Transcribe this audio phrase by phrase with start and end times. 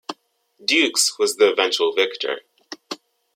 [0.65, 2.39] Dukes was the eventual victor.